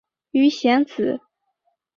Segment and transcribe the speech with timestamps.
[0.31, 1.21] 鱼显子